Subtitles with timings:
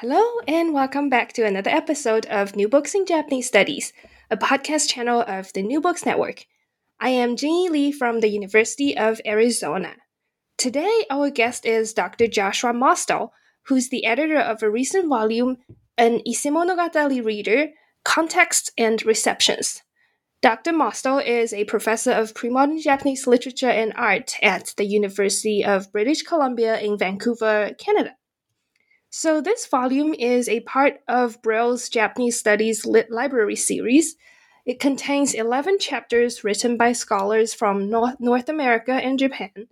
[0.00, 3.92] Hello, and welcome back to another episode of New Books in Japanese Studies,
[4.30, 6.46] a podcast channel of the New Books Network.
[6.98, 9.96] I am Jingyi Li from the University of Arizona.
[10.56, 12.28] Today, our guest is Dr.
[12.28, 13.28] Joshua Mostow,
[13.66, 15.58] who's the editor of a recent volume,
[15.98, 17.68] An Ise Monogatari Reader
[18.02, 19.82] Contexts and Receptions.
[20.40, 20.72] Dr.
[20.72, 26.22] Mostow is a professor of pre-modern Japanese literature and art at the University of British
[26.22, 28.16] Columbia in Vancouver, Canada.
[29.12, 34.14] So, this volume is a part of Brill's Japanese Studies Lit Library series.
[34.64, 39.66] It contains 11 chapters written by scholars from North, North America and Japan.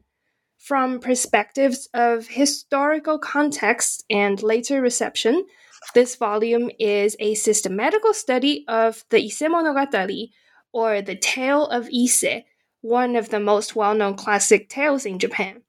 [0.59, 5.47] From perspectives of historical context and later reception,
[5.95, 10.31] this volume is a systematical study of the Ise Monogatari,
[10.73, 12.43] or the Tale of Ise,
[12.81, 15.63] one of the most well known classic tales in Japan.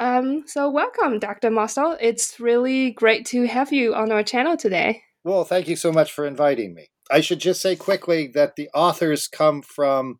[0.00, 1.50] Um, so, welcome, Dr.
[1.50, 1.94] Mostow.
[2.00, 5.02] It's really great to have you on our channel today.
[5.24, 6.88] Well, thank you so much for inviting me.
[7.10, 10.18] I should just say quickly that the authors come from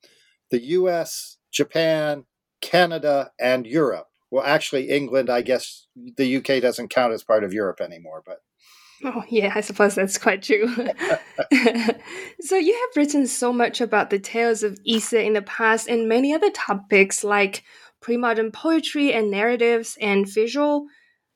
[0.50, 2.26] the US, Japan,
[2.60, 4.08] Canada, and Europe.
[4.30, 8.42] Well, actually, England, I guess the UK doesn't count as part of Europe anymore, but.
[9.02, 10.68] Oh, yeah, I suppose that's quite true.
[12.42, 16.06] so, you have written so much about the tales of Ise in the past and
[16.06, 17.64] many other topics like
[18.00, 20.86] pre-modern poetry and narratives and visual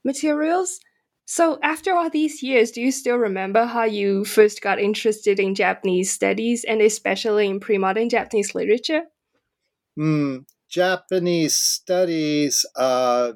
[0.04, 0.80] materials.
[1.26, 5.54] So, after all these years, do you still remember how you first got interested in
[5.54, 9.05] Japanese studies and especially in pre modern Japanese literature?
[9.96, 12.66] Hmm, Japanese studies.
[12.77, 13.33] Uh,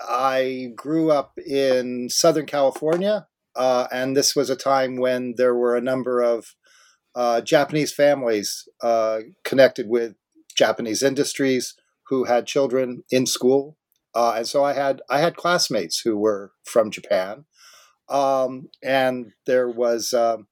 [0.00, 5.76] I grew up in Southern California, uh, and this was a time when there were
[5.76, 6.54] a number of
[7.14, 10.14] uh, Japanese families uh, connected with
[10.56, 11.74] Japanese industries
[12.08, 13.76] who had children in school,
[14.14, 17.44] uh, and so I had I had classmates who were from Japan,
[18.08, 20.46] um, and there was um,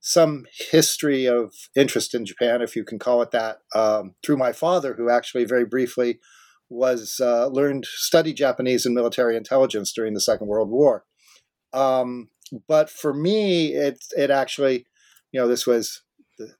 [0.00, 4.52] some history of interest in Japan, if you can call it that, um, through my
[4.52, 6.20] father, who actually very briefly
[6.68, 11.04] was uh, learned studied Japanese and military intelligence during the Second World War.
[11.72, 12.30] Um,
[12.68, 14.86] but for me, it it actually,
[15.32, 16.02] you know, this was
[16.38, 16.54] the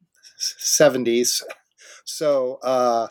[0.63, 1.43] 70s,
[2.05, 2.59] so.
[2.63, 3.09] Uh,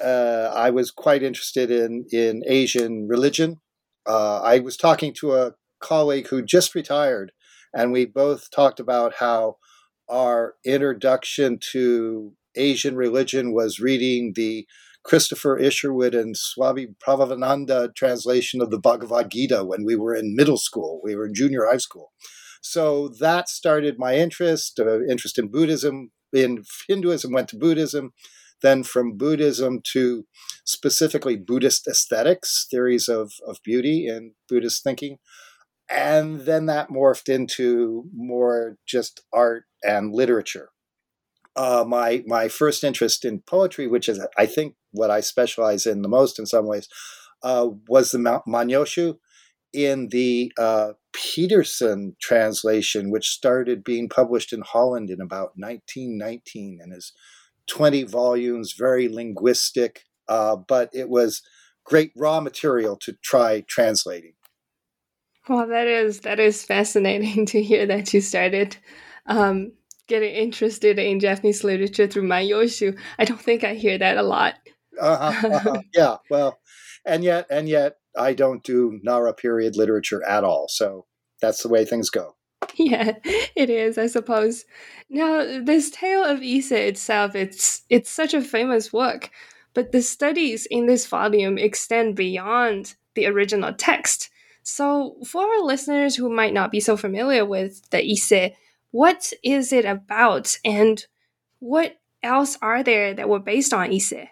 [0.00, 3.58] uh, I was quite interested in in Asian religion.
[4.06, 7.32] Uh, I was talking to a colleague who just retired,
[7.74, 9.56] and we both talked about how
[10.08, 14.66] our introduction to Asian religion was reading the
[15.04, 20.58] Christopher Isherwood and Swami Prabhavananda translation of the Bhagavad Gita when we were in middle
[20.58, 21.00] school.
[21.02, 22.12] We were in junior high school.
[22.60, 26.10] So that started my interest, uh, interest in Buddhism.
[26.32, 28.12] In Hinduism, went to Buddhism
[28.62, 30.24] then from Buddhism to
[30.64, 35.18] specifically Buddhist aesthetics, theories of, of beauty and Buddhist thinking.
[35.90, 40.70] And then that morphed into more just art and literature.
[41.56, 46.02] Uh, my my first interest in poetry, which is I think what I specialize in
[46.02, 46.88] the most in some ways,
[47.42, 49.16] uh, was the Manyoshu
[49.72, 56.92] in the uh, Pierson translation, which started being published in Holland in about 1919 and
[56.96, 57.12] is
[57.70, 61.42] 20 volumes, very linguistic, uh, but it was
[61.84, 64.32] great raw material to try translating.
[65.48, 68.76] Well, that is that is fascinating to hear that you started
[69.26, 69.72] um,
[70.06, 72.98] getting interested in Japanese literature through Manyoshu.
[73.18, 74.54] I don't think I hear that a lot.
[75.00, 75.82] uh-huh, uh-huh.
[75.94, 76.58] Yeah, well,
[77.06, 80.66] and yet, and yet, I don't do Nara period literature at all.
[80.68, 81.06] So
[81.40, 82.34] that's the way things go.
[82.76, 83.16] yeah,
[83.56, 84.64] it is, I suppose.
[85.08, 89.30] Now, this tale of Ise itself, it's it's such a famous work,
[89.74, 94.30] but the studies in this volume extend beyond the original text.
[94.62, 98.52] So, for our listeners who might not be so familiar with the Ise,
[98.90, 101.04] what is it about and
[101.60, 104.28] what else are there that were based on Ise?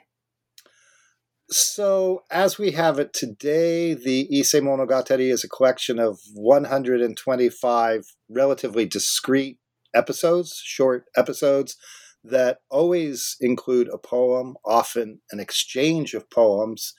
[1.51, 8.85] So, as we have it today, the Ise Monogatari is a collection of 125 relatively
[8.85, 9.57] discrete
[9.95, 11.79] episodes, short episodes,
[12.23, 16.93] that always include a poem, often an exchange of poems,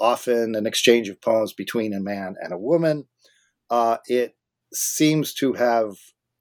[0.00, 3.04] often an exchange of poems between a man and a woman.
[3.70, 4.34] Uh, it
[4.74, 5.94] seems to have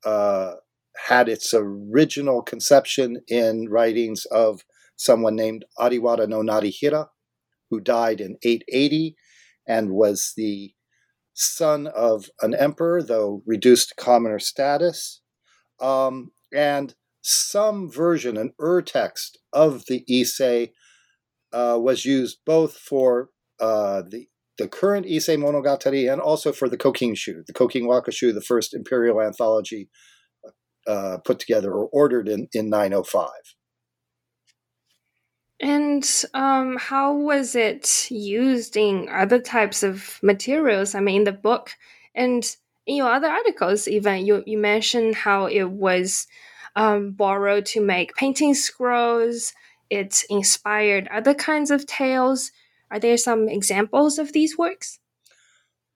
[0.04, 0.54] uh,
[1.08, 4.64] had its original conception in writings of
[4.96, 7.10] someone named Ariwara no Narihira,
[7.72, 9.16] who died in 880
[9.68, 10.74] and was the
[11.34, 15.22] son of an emperor, though reduced to commoner status.
[15.80, 20.70] Um, and some version, an ur text of the Ise,
[21.54, 23.30] uh, was used both for
[23.60, 24.28] uh, the
[24.58, 29.20] the current Ise Monogatari and also for the Kokinshu, the Kokin Wakashu, the first imperial
[29.20, 29.90] anthology
[30.86, 33.30] uh, put together or ordered in, in 905.
[35.62, 36.04] And
[36.34, 40.96] um, how was it used in other types of materials?
[40.96, 41.76] I mean, in the book
[42.16, 42.44] and
[42.88, 46.26] in your other articles, even you, you mentioned how it was
[46.76, 49.54] um, borrowed to make painting scrolls.
[49.92, 52.52] It inspired other kinds of tales.
[52.90, 54.98] Are there some examples of these works?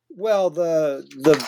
[0.09, 1.43] Well, the the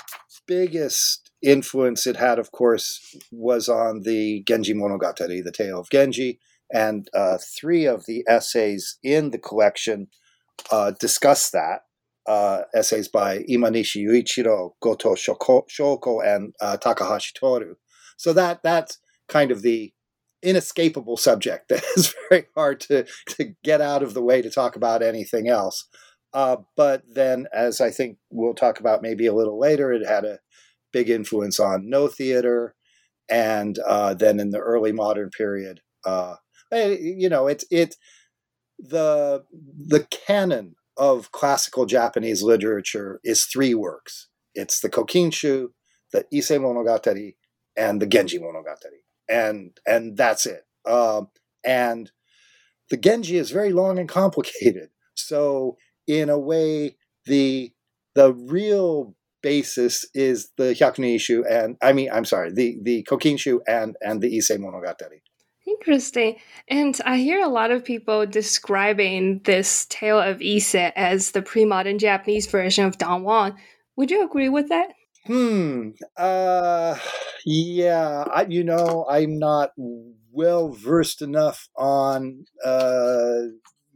[0.48, 6.40] biggest influence it had, of course, was on the Genji Monogatari, the tale of Genji,
[6.72, 10.08] and uh, three of the essays in the collection
[10.72, 11.82] uh, discuss that.
[12.26, 17.76] Uh, essays by Imanishi Yuichiro, Goto Shoko, Shoko, and uh, Takahashi Toru.
[18.18, 19.00] So that that's
[19.30, 19.94] kind of the
[20.44, 24.76] inescapable subject that is very hard to, to get out of the way to talk
[24.76, 25.88] about anything else.
[26.34, 30.26] Uh, but then, as I think we'll talk about maybe a little later, it had
[30.26, 30.40] a
[30.92, 32.76] big influence on Noh theater,
[33.30, 36.36] and uh, then in the early modern period, uh,
[36.72, 37.96] you know, it's it
[38.80, 39.44] the
[39.78, 44.28] the canon of classical Japanese literature is three works.
[44.56, 45.68] It's the Kokinshu,
[46.12, 47.36] the Ise Monogatari,
[47.76, 50.64] and the Genji Monogatari, and and that's it.
[50.88, 51.30] Um,
[51.64, 52.12] and
[52.90, 54.90] the Genji is very long and complicated.
[55.16, 55.78] So
[56.08, 57.72] in a way, the
[58.16, 63.96] the real basis is the Hyakunin and I mean I'm sorry, the the Kokinshu and
[64.02, 65.22] and the Ise Monogatari.
[65.68, 66.38] Interesting.
[66.70, 72.00] And I hear a lot of people describing this tale of Ise as the pre-modern
[72.00, 73.56] Japanese version of Don Juan.
[73.98, 74.94] Would you agree with that?
[75.26, 75.90] Hmm.
[76.16, 76.98] Uh
[77.46, 79.72] yeah, I you know, I'm not
[80.32, 83.42] well versed enough on uh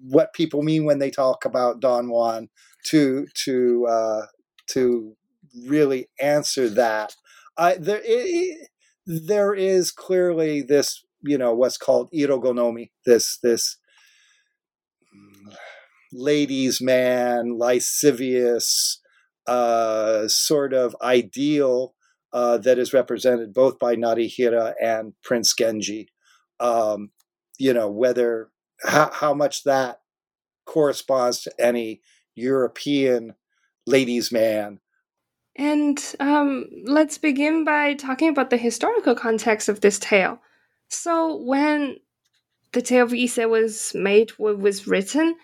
[0.01, 2.49] what people mean when they talk about Don Juan
[2.85, 4.25] to to uh,
[4.67, 5.15] to
[5.65, 7.15] really answer that.
[7.57, 8.67] I, there it,
[9.05, 13.77] there is clearly this you know what's called irogonomi this this
[16.13, 18.99] ladies man lascivious
[19.47, 21.93] uh, sort of ideal
[22.33, 26.07] uh, that is represented both by Narihira and Prince Genji.
[26.59, 27.11] Um,
[27.57, 28.49] you know whether
[28.83, 29.99] how, how much that
[30.65, 32.01] corresponds to any
[32.35, 33.35] European
[33.85, 34.79] ladies' man.
[35.57, 40.39] And um, let's begin by talking about the historical context of this tale.
[40.91, 41.97] So, when
[42.73, 45.35] the tale of Ise was made, was written,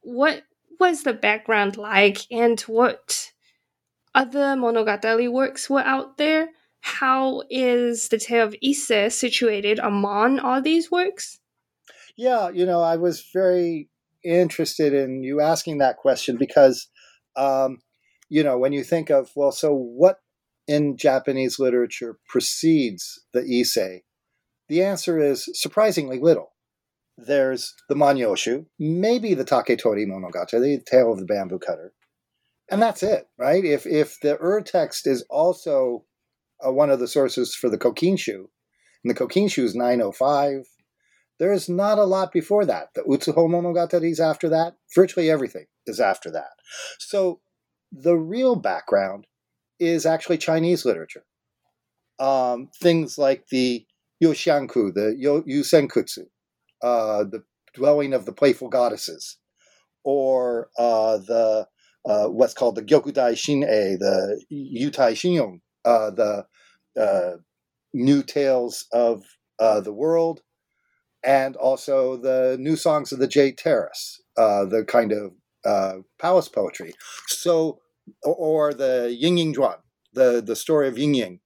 [0.00, 0.44] what
[0.80, 3.30] was the background like, and what
[4.14, 6.48] other monogatari works were out there?
[6.80, 11.38] How is the tale of Ise situated among all these works?
[12.16, 13.90] Yeah, you know, I was very
[14.24, 16.88] interested in you asking that question because,
[17.36, 17.78] um,
[18.30, 20.20] you know, when you think of, well, so what
[20.66, 24.00] in Japanese literature precedes the Ise?
[24.68, 26.52] The answer is surprisingly little.
[27.16, 31.92] There's the Manyoshu, maybe the Taketori Monogatari, the Tale of the Bamboo Cutter,
[32.70, 33.64] and that's it, right?
[33.64, 36.04] If if the Ur text is also
[36.64, 38.46] uh, one of the sources for the Kokinshu,
[39.04, 40.66] and the Kokinshu is 905,
[41.38, 42.88] there is not a lot before that.
[42.94, 44.74] The Utsuho Monogatari is after that.
[44.94, 46.52] Virtually everything is after that.
[46.98, 47.40] So
[47.92, 49.26] the real background
[49.78, 51.24] is actually Chinese literature.
[52.18, 53.84] Um, things like the
[54.24, 56.24] Youxianku, the Yusenkutsu,
[56.82, 57.42] uh, the
[57.74, 59.38] dwelling of the playful goddesses,
[60.04, 61.66] or uh, the
[62.06, 66.46] uh, what's called the Gyokudai Shin-ei, the Yutai Xinyong, uh, the
[67.00, 67.36] uh,
[67.94, 69.22] new tales of
[69.58, 70.42] uh, the world,
[71.24, 76.92] and also the new songs of the Jade Terrace, the kind of palace poetry.
[77.28, 77.80] So,
[78.22, 79.54] or the Ying Ying
[80.12, 81.40] the, the story of Ying Ying,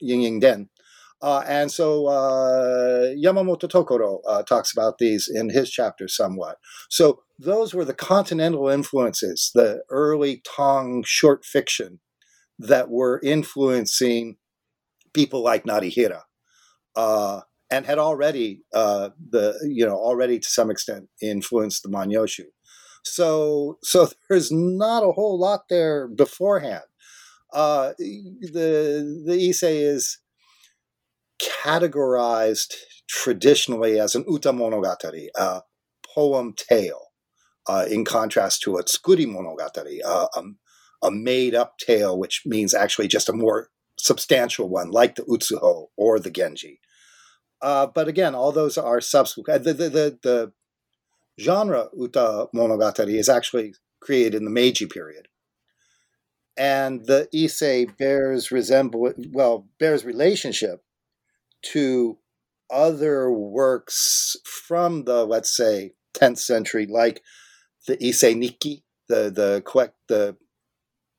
[0.00, 0.68] Ying Ying Den.
[1.22, 6.58] Uh, and so uh, Yamamoto Tokurō uh, talks about these in his chapter somewhat.
[6.88, 12.00] So those were the continental influences, the early Tang short fiction
[12.58, 14.36] that were influencing
[15.12, 16.22] people like Narihira.
[16.96, 22.46] Uh, and had already uh, the you know already to some extent influenced the Manyoshu.
[23.04, 26.82] So so there's not a whole lot there beforehand.
[27.52, 30.18] Uh, the the Ise is
[31.40, 32.74] categorized
[33.08, 35.62] traditionally as an uta monogatari, a
[36.14, 37.08] poem tale,
[37.68, 40.42] uh, in contrast to a tsukuri monogatari, uh, a,
[41.06, 43.68] a made up tale, which means actually just a more
[43.98, 46.80] substantial one, like the Utsuho or the Genji.
[47.60, 49.64] Uh, but again, all those are subsequent.
[49.64, 50.52] The, the, the, the
[51.38, 55.28] genre Uta Monogatari is actually created in the Meiji period.
[56.56, 60.82] And the Ise bears resemble well bears relationship
[61.62, 62.18] to
[62.70, 67.22] other works from the let's say 10th century, like
[67.86, 70.36] the Ise Nikki, the the the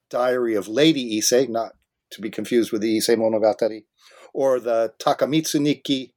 [0.10, 1.74] Diary of Lady Ise, not
[2.12, 3.86] to be confused with the Ise Monogatari,
[4.34, 6.14] or the Takamitsu Nikki,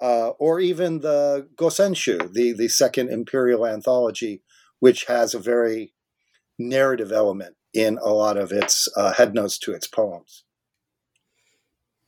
[0.00, 4.42] uh, or even the Gosenshu, the, the second imperial anthology,
[4.80, 5.94] which has a very
[6.58, 10.44] narrative element in a lot of its uh, headnotes to its poems.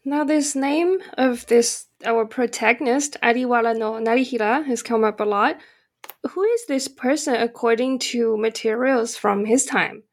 [0.04, 5.58] Now, this name of this our protagonist, Ariwara no Narihira, has come up a lot.
[6.30, 10.04] Who is this person according to materials from his time?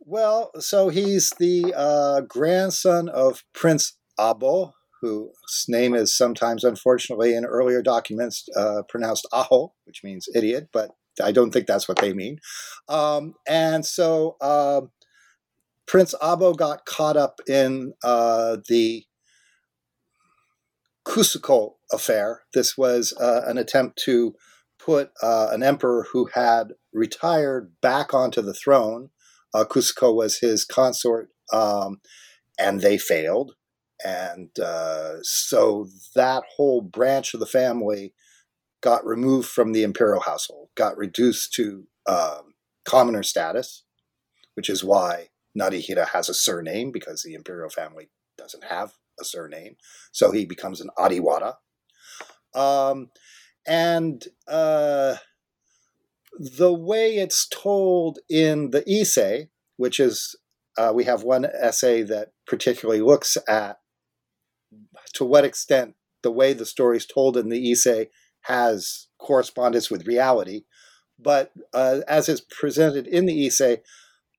[0.00, 7.44] Well, so he's the uh, grandson of Prince Abo, whose name is sometimes, unfortunately, in
[7.44, 10.90] earlier documents uh, pronounced Aho, which means idiot, but
[11.22, 12.38] I don't think that's what they mean.
[12.88, 14.82] Um, and so uh,
[15.88, 19.04] Prince Abo got caught up in uh, the
[21.06, 22.42] Kusuko affair.
[22.54, 24.34] This was uh, an attempt to
[24.78, 29.10] put uh, an emperor who had retired back onto the throne
[29.54, 32.00] uh, Kusuko was his consort, um,
[32.58, 33.54] and they failed.
[34.04, 38.14] And uh, so that whole branch of the family
[38.80, 42.54] got removed from the imperial household, got reduced to um,
[42.84, 43.84] commoner status,
[44.54, 45.28] which is why
[45.58, 49.76] Narihira has a surname because the imperial family doesn't have a surname.
[50.12, 51.54] So he becomes an Ariwara.
[52.54, 53.10] Um,
[53.66, 55.16] and uh,
[56.38, 60.36] the way it's told in the Ise, which is
[60.76, 63.78] uh, we have one essay that particularly looks at
[65.14, 68.06] to what extent the way the story is told in the Ise
[68.42, 70.62] has correspondence with reality.
[71.18, 73.78] But uh, as is presented in the Ise,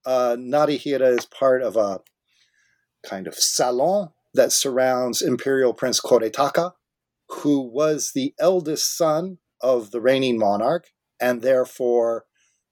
[0.10, 2.00] uh, Narihira is part of a
[3.06, 6.72] kind of salon that surrounds Imperial Prince Koretaka,
[7.30, 10.88] who was the eldest son of the reigning monarch
[11.22, 12.26] and therefore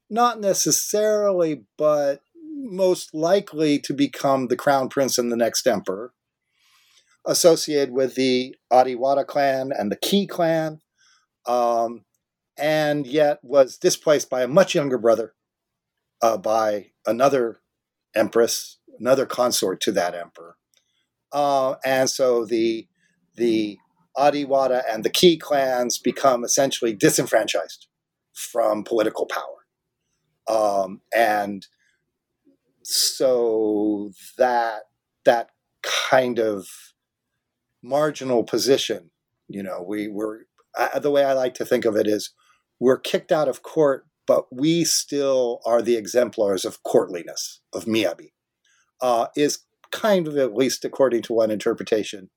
[0.09, 2.21] not necessarily, but
[2.55, 6.13] most likely to become the crown prince and the next emperor,
[7.27, 10.79] associated with the Ariwara clan and the Ki clan,
[11.45, 12.03] um,
[12.57, 15.35] and yet was displaced by a much younger brother,
[16.23, 17.61] uh, by another
[18.15, 20.57] empress, another consort to that emperor.
[21.31, 22.87] Uh, and so the
[23.35, 23.77] the
[24.17, 27.87] Ariwara and the Ki clans become essentially disenfranchised
[28.33, 29.57] from political power.
[30.47, 31.65] Um, and
[32.83, 34.83] so that
[35.25, 35.49] that
[35.83, 36.67] kind of
[37.83, 39.11] marginal position,
[39.47, 40.47] you know, we were
[40.99, 42.31] the way I like to think of it is
[42.79, 48.31] we're kicked out of court, but we still are the exemplars of courtliness of miyabi.
[49.01, 49.59] Uh, is
[49.91, 52.29] kind of at least according to one interpretation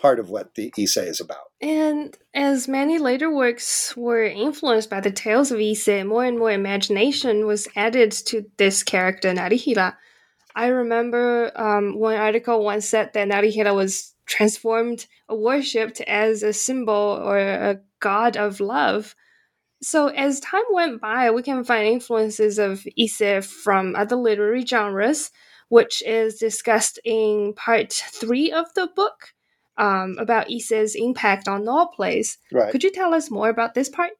[0.00, 1.52] part of what the Ise is about.
[1.60, 6.50] And as many later works were influenced by the tales of Ise, more and more
[6.50, 9.96] imagination was added to this character, Narihira.
[10.54, 16.52] I remember um, one article once said that Narihira was transformed or worshipped as a
[16.52, 19.14] symbol or a god of love.
[19.82, 25.30] So as time went by, we can find influences of Ise from other literary genres,
[25.68, 29.32] which is discussed in part three of the book
[29.78, 32.36] um, about Ise's impact on all plays.
[32.52, 32.70] Right.
[32.70, 34.10] Could you tell us more about this part?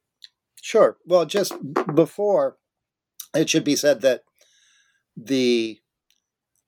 [0.62, 0.96] Sure.
[1.04, 1.52] Well, just
[1.94, 2.56] before,
[3.34, 4.22] it should be said that
[5.16, 5.79] the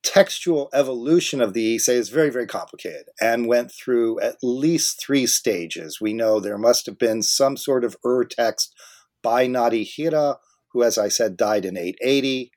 [0.02, 5.26] textual evolution of the Ise is very, very complicated and went through at least three
[5.26, 6.00] stages.
[6.00, 8.74] We know there must have been some sort of ur text
[9.22, 10.36] by Narihira,
[10.72, 12.50] who, as I said, died in 880.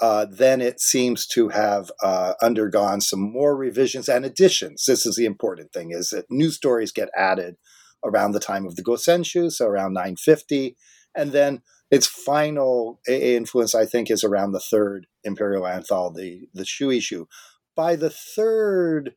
[0.00, 4.84] Uh, then it seems to have uh, undergone some more revisions and additions.
[4.86, 7.56] This is the important thing: is that new stories get added
[8.04, 10.76] around the time of the Gosenshu, so around 950,
[11.16, 17.26] and then its final influence, I think, is around the third imperial anthology, the Shuishu.
[17.74, 19.14] By the third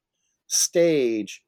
[0.47, 1.41] stage,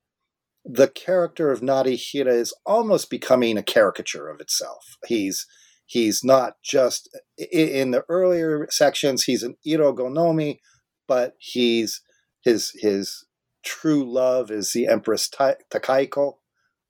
[0.64, 4.98] the character of Narihira is almost becoming a caricature of itself.
[5.08, 5.46] He's
[5.92, 7.10] he's not just
[7.52, 10.58] in the earlier sections he's an irogonomi
[11.06, 12.02] but he's
[12.44, 13.26] his his
[13.64, 16.36] true love is the empress takaiko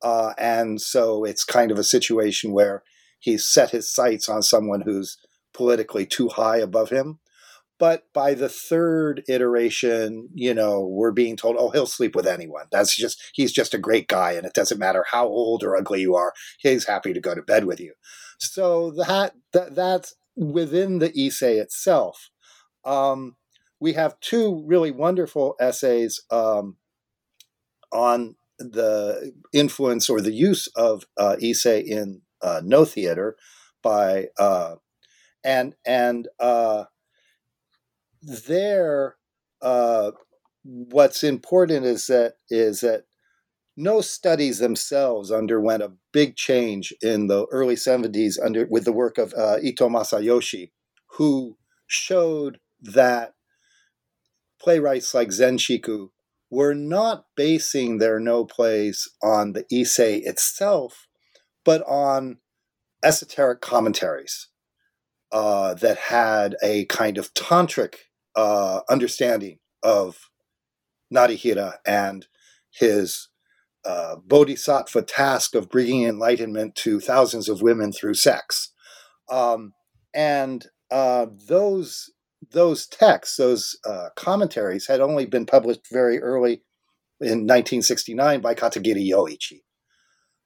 [0.03, 2.83] uh, and so it's kind of a situation where
[3.21, 5.17] he's set his sights on someone who's
[5.53, 7.19] politically too high above him
[7.81, 12.65] but by the third iteration, you know, we're being told, oh, he'll sleep with anyone.
[12.71, 14.33] That's just, he's just a great guy.
[14.33, 17.41] And it doesn't matter how old or ugly you are, he's happy to go to
[17.41, 17.93] bed with you.
[18.37, 22.29] So that, that that's within the Ise itself.
[22.85, 23.35] Um,
[23.79, 26.77] we have two really wonderful essays um,
[27.91, 33.36] on the influence or the use of uh, in uh, Noh theater
[33.81, 34.75] by uh,
[35.43, 36.86] and and uh,
[38.21, 39.15] there,
[39.62, 40.12] uh,
[40.63, 43.05] what's important is that is that
[43.77, 49.17] Noh studies themselves underwent a big change in the early 70s under with the work
[49.17, 50.71] of uh, Ito Masayoshi,
[51.17, 51.57] who
[51.88, 53.33] showed that
[54.62, 56.10] playwrights like Zenchiku
[56.50, 61.07] were not basing their Noh plays on the Ise itself,
[61.63, 62.38] but on
[63.03, 64.48] esoteric commentaries
[65.32, 67.96] uh, that had a kind of tantric
[68.36, 70.30] uh, understanding of
[71.13, 72.27] Narihira and
[72.72, 73.30] his
[73.84, 78.74] uh, bodhisattva task of bringing enlightenment to thousands of women through sex.
[79.30, 79.74] Um,
[80.13, 82.12] and uh, those
[82.51, 86.63] those texts, those uh, commentaries, had only been published very early
[87.20, 89.62] in 1969 by Katagiri Yoichi.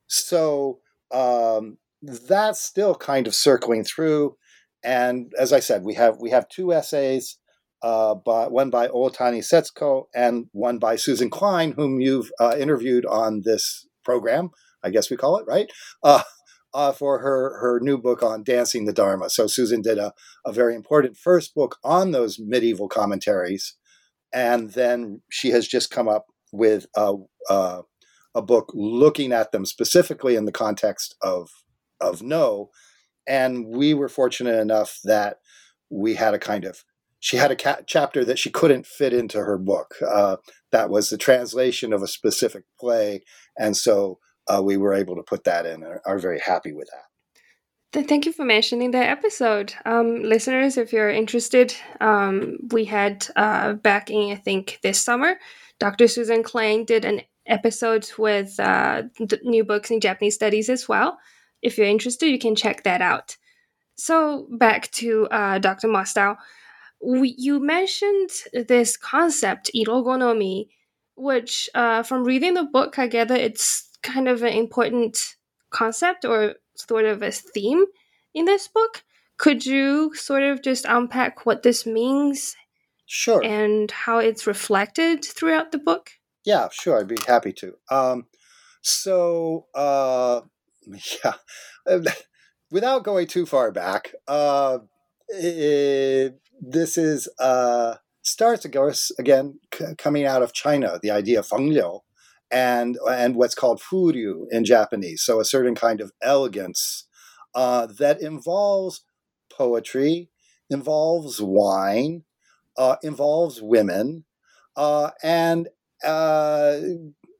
[0.07, 0.79] So
[1.15, 4.35] um, that's still kind of circling through.
[4.83, 7.37] And as I said, we have we have two essays
[7.81, 13.05] uh, by, one by Otani Setsuko and one by Susan Klein, whom you've uh, interviewed
[13.05, 14.49] on this program,
[14.83, 15.67] I guess we call it, right?
[16.03, 16.23] Uh,
[16.73, 19.29] uh, for her, her new book on dancing the Dharma.
[19.29, 20.13] So Susan did a,
[20.45, 23.75] a very important first book on those medieval commentaries.
[24.33, 27.13] And then she has just come up with a,
[27.49, 27.81] a,
[28.35, 31.49] a book looking at them specifically in the context of,
[31.99, 32.69] of Noh.
[33.27, 35.37] And we were fortunate enough that
[35.89, 36.83] we had a kind of
[37.25, 39.95] she had a ca- chapter that she couldn't fit into her book.
[40.07, 40.35] Uh,
[40.71, 43.23] that was the translation of a specific play,
[43.57, 45.81] and so uh, we were able to put that in.
[45.81, 48.07] and Are very happy with that.
[48.07, 50.77] Thank you for mentioning that episode, um, listeners.
[50.77, 55.39] If you're interested, um, we had uh, back in I think this summer,
[55.79, 56.07] Dr.
[56.07, 59.03] Susan Klein did an episode with uh,
[59.43, 61.17] new books in Japanese studies as well.
[61.61, 63.37] If you're interested, you can check that out.
[63.95, 65.87] So back to uh, Dr.
[65.87, 66.37] Mostow
[67.05, 70.67] we, you mentioned this concept, irogonomi,
[71.15, 75.17] which uh, from reading the book, I gather it's kind of an important
[75.69, 77.85] concept or sort of a theme
[78.33, 79.03] in this book.
[79.37, 82.55] Could you sort of just unpack what this means?
[83.05, 83.43] Sure.
[83.43, 86.11] And how it's reflected throughout the book?
[86.45, 86.99] Yeah, sure.
[86.99, 87.73] I'd be happy to.
[87.89, 88.27] Um,
[88.81, 90.41] so, uh,
[91.23, 91.33] yeah,
[92.71, 94.79] without going too far back, uh,
[95.29, 100.99] it, this is uh, starts, of course, again c- coming out of China.
[101.01, 102.01] The idea of fengliu
[102.51, 105.23] and and what's called furyu in Japanese.
[105.23, 107.07] So a certain kind of elegance
[107.55, 109.03] uh, that involves
[109.51, 110.29] poetry,
[110.69, 112.23] involves wine,
[112.77, 114.25] uh, involves women,
[114.75, 115.69] uh, and
[116.03, 116.79] uh,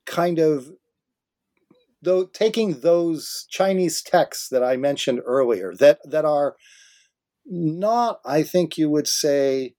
[0.06, 0.72] kind of
[2.02, 6.56] though taking those Chinese texts that I mentioned earlier that that are
[7.46, 9.76] not, I think you would say,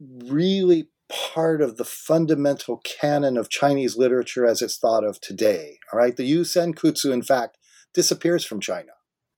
[0.00, 5.78] really part of the fundamental canon of Chinese literature as it's thought of today.
[5.92, 7.58] All right, the Yu Kutsu, in fact,
[7.92, 8.92] disappears from China.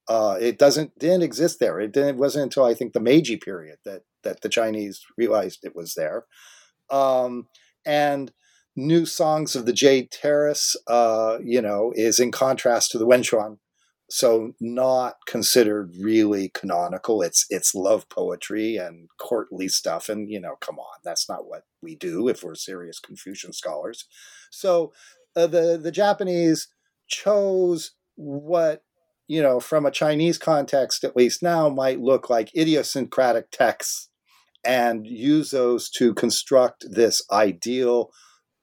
[0.07, 1.81] Uh, it doesn't didn't exist there.
[1.81, 2.11] It didn't.
[2.11, 5.95] It wasn't until I think the Meiji period that that the Chinese realized it was
[5.95, 6.25] there.
[6.91, 7.49] Um,
[7.85, 8.33] and
[8.77, 13.59] new songs of the Jade Terrace, uh, you know, is in contrast to the Wenxuan.
[14.11, 17.23] So not considered really canonical.
[17.23, 21.63] It's it's love poetry and courtly stuff and you know come on that's not what
[21.83, 24.05] we do if we're serious confucian scholars.
[24.51, 24.93] So
[25.37, 26.69] uh, the the japanese
[27.09, 28.83] chose what
[29.27, 34.09] you know from a chinese context at least now might look like idiosyncratic texts
[34.65, 38.11] and use those to construct this ideal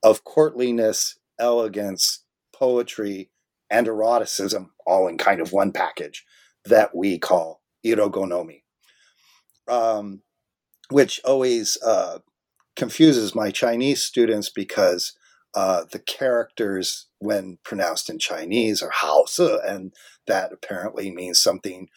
[0.03, 3.29] of courtliness elegance poetry
[3.69, 6.25] and eroticism all in kind of one package
[6.65, 8.61] that we call irogonomi,
[9.67, 10.21] um,
[10.89, 12.19] which always uh,
[12.75, 15.13] confuses my Chinese students because
[15.53, 19.93] uh, the characters, when pronounced in Chinese, are Haose, and
[20.27, 21.87] that apparently means something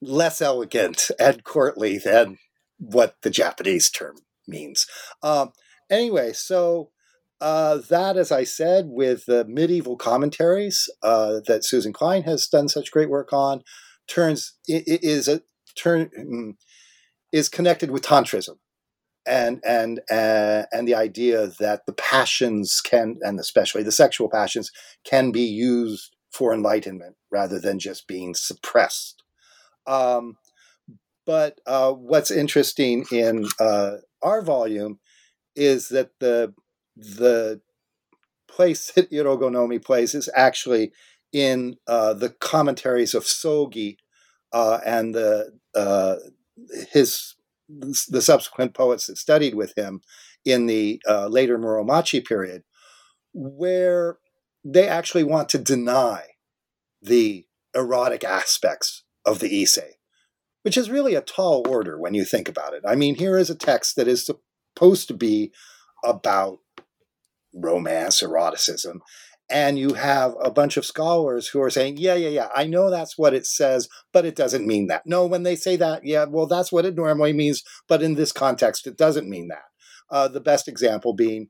[0.00, 2.38] less elegant and courtly than
[2.82, 4.16] what the Japanese term
[4.46, 4.86] means.
[5.22, 5.52] Um,
[5.90, 6.90] anyway, so
[7.40, 12.68] uh, that, as I said, with the medieval commentaries uh, that Susan Klein has done
[12.68, 13.62] such great work on,
[14.08, 15.42] turns is a
[15.76, 16.54] turn mm,
[17.30, 18.58] is connected with tantrism
[19.26, 24.70] and and uh, and the idea that the passions can and especially the sexual passions
[25.04, 29.22] can be used for enlightenment rather than just being suppressed
[29.86, 30.36] um,
[31.26, 34.98] but uh, what's interesting in uh, our volume
[35.54, 36.54] is that the
[36.96, 37.60] the
[38.48, 40.92] place that irogonomi plays is actually
[41.32, 43.96] in uh, the commentaries of Sogi
[44.52, 46.16] uh, and the uh,
[46.90, 47.34] his
[48.08, 50.02] the subsequent poets that studied with him
[50.44, 52.64] in the uh, later Muromachi period,
[53.32, 54.18] where
[54.64, 56.24] they actually want to deny
[57.00, 59.96] the erotic aspects of the Ise,
[60.62, 62.82] which is really a tall order when you think about it.
[62.86, 65.52] I mean, here is a text that is supposed to be
[66.04, 66.58] about
[67.54, 69.00] romance, eroticism,
[69.50, 72.90] and you have a bunch of scholars who are saying, yeah, yeah, yeah, I know
[72.90, 75.02] that's what it says, but it doesn't mean that.
[75.04, 78.32] No, when they say that, yeah, well, that's what it normally means, but in this
[78.32, 79.64] context, it doesn't mean that.
[80.10, 81.48] Uh, the best example being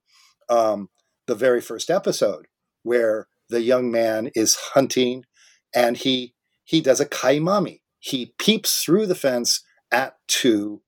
[0.48, 0.88] um,
[1.26, 2.46] the very first episode
[2.82, 5.24] where the young man is hunting
[5.74, 7.81] and he he does a kaimami.
[8.02, 9.62] He peeps through the fence
[9.92, 10.82] at two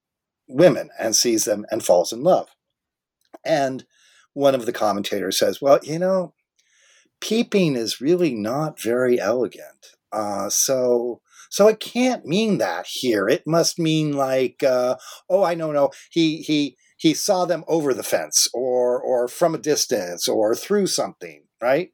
[0.48, 2.48] women and sees them and falls in love.
[3.46, 3.84] And
[4.32, 6.34] one of the commentators says, Well, you know,
[7.20, 9.94] peeping is really not very elegant.
[10.12, 13.28] Uh, so so it can't mean that here.
[13.28, 14.96] It must mean like, uh,
[15.30, 19.54] oh, I know, no, he he he saw them over the fence, or or from
[19.54, 21.90] a distance, or through something, right?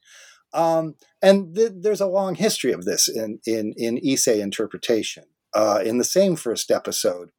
[0.53, 5.25] Um, and th- there's a long history of this in in in Ise interpretation.
[5.55, 7.31] Uh, in the same first episode,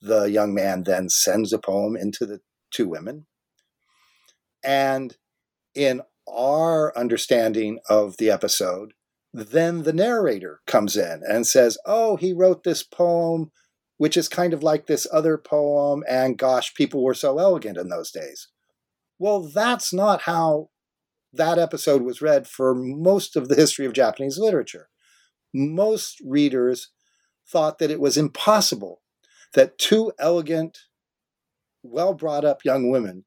[0.00, 3.26] the young man then sends a poem into the two women,
[4.64, 5.16] and
[5.74, 8.92] in our understanding of the episode,
[9.32, 13.50] then the narrator comes in and says, Oh, he wrote this poem,
[13.96, 17.88] which is kind of like this other poem, and gosh, people were so elegant in
[17.88, 18.48] those days.
[19.18, 20.68] Well, that's not how
[21.32, 24.88] that episode was read for most of the history of Japanese literature.
[25.54, 26.90] Most readers
[27.48, 29.00] thought that it was impossible
[29.54, 30.78] that two elegant,
[31.82, 33.24] well brought up young women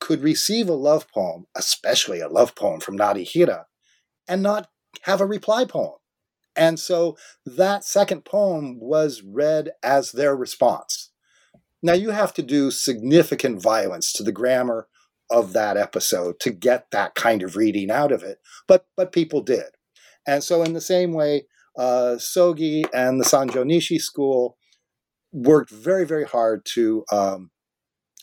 [0.00, 3.64] could receive a love poem, especially a love poem from Narihira,
[4.26, 4.68] and not
[5.02, 5.98] have a reply poem.
[6.56, 11.10] And so that second poem was read as their response.
[11.82, 14.88] Now you have to do significant violence to the grammar
[15.32, 19.40] of that episode to get that kind of reading out of it, but but people
[19.40, 19.66] did.
[20.26, 24.56] And so in the same way, uh, Sogi and the Sanjo Nishi school
[25.32, 27.50] worked very very hard to um,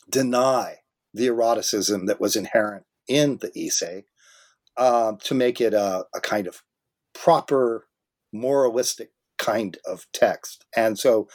[0.09, 0.77] deny
[1.13, 4.03] the eroticism that was inherent in the Ise
[4.77, 6.61] uh, to make it a, a kind of
[7.13, 7.87] proper
[8.31, 10.65] moralistic kind of text.
[10.75, 11.27] And so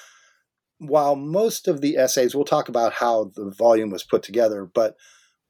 [0.78, 4.94] while most of the essays, we'll talk about how the volume was put together, but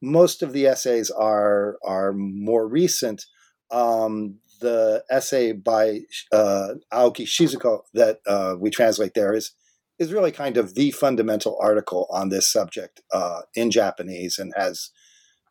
[0.02, 3.24] most of the essays are are more recent.
[3.70, 6.00] Um, the essay by
[6.32, 9.52] uh, Aoki Shizuko that uh, we translate there is
[9.98, 14.90] is really kind of the fundamental article on this subject uh, in Japanese and has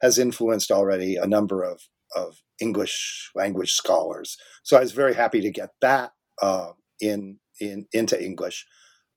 [0.02, 1.82] has influenced already a number of
[2.16, 4.38] of English language scholars.
[4.64, 8.66] So I was very happy to get that uh, in in into English,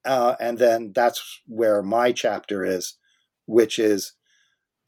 [0.05, 2.97] uh, and then that's where my chapter is,
[3.47, 4.13] which is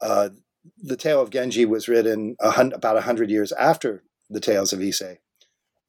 [0.01, 0.29] uh,
[0.77, 4.73] the Tale of Genji was written a hun- about a hundred years after the Tales
[4.73, 5.17] of Ise,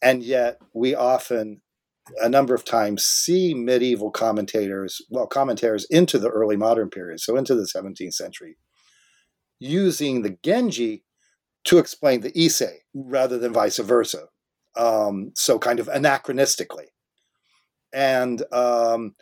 [0.03, 1.61] and yet we often
[2.21, 7.37] a number of times see medieval commentators, well, commentators into the early modern period, so
[7.37, 8.57] into the 17th century,
[9.59, 11.05] using the Genji
[11.65, 14.27] to explain the Ise rather than vice versa.
[14.77, 16.87] Um, so kind of anachronistically.
[17.93, 19.15] And um,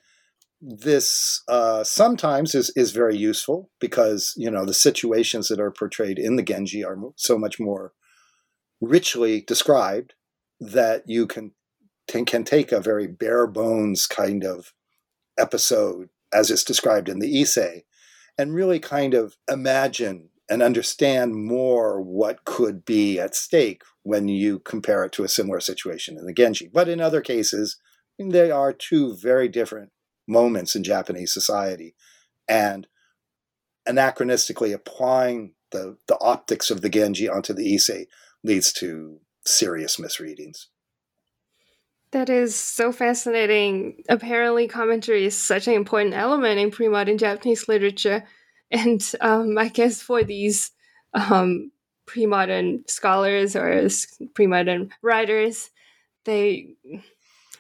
[0.61, 6.19] this uh, sometimes is, is very useful because, you know, the situations that are portrayed
[6.19, 7.93] in the Genji are so much more
[8.81, 10.15] richly described
[10.61, 11.53] that you can
[12.09, 14.73] can, take a very bare bones kind of
[15.39, 17.83] episode as it's described in the Ise
[18.39, 24.59] and really kind of imagine and understand more what could be at stake when you
[24.61, 26.71] compare it to a similar situation in the Genji.
[26.73, 27.79] But in other cases,
[28.19, 29.91] they are two very different
[30.29, 31.95] moments in Japanese society.
[32.49, 32.87] And
[33.89, 38.07] anachronistically applying the, the optics of the Genji onto the Ise
[38.45, 40.69] leads to serious misreadings.
[42.11, 44.03] That is so fascinating.
[44.09, 48.25] Apparently, commentary is such an important element in pre modern Japanese literature.
[48.71, 50.71] And um, I guess for these
[51.13, 51.71] um,
[52.07, 53.89] pre modern scholars or
[54.35, 55.71] pre modern writers,
[56.25, 56.77] they,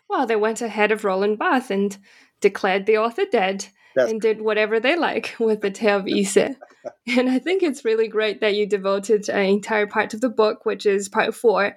[0.08, 1.98] well, they went ahead of Roland Barthes and
[2.40, 6.36] declared the author dead That's and did whatever they like with the tale of Ise.
[6.36, 10.64] and I think it's really great that you devoted an entire part of the book,
[10.64, 11.76] which is part four,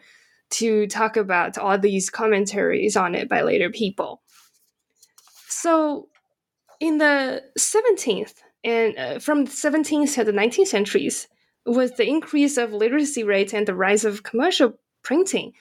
[0.51, 4.21] to talk about all these commentaries on it by later people.
[5.47, 6.09] So,
[6.79, 11.27] in the 17th and uh, from the 17th to the 19th centuries,
[11.65, 15.53] with the increase of literacy rates and the rise of commercial printing,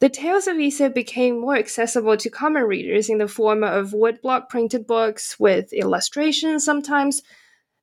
[0.00, 4.48] the Tales of Ise became more accessible to common readers in the form of woodblock
[4.48, 7.22] printed books with illustrations sometimes.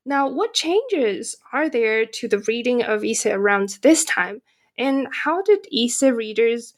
[0.06, 4.42] Now, what changes are there to the reading of Ise around this time?
[4.78, 6.74] And how did Ise readers